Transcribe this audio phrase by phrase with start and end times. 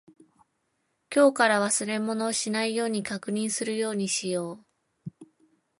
[1.13, 4.65] 今日から忘れ物をしないように確認するようにしよう。